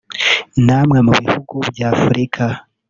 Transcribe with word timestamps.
namwe 0.65 0.99
bihugu 1.07 1.55
by’ 1.71 1.81
Afurika 1.91 2.43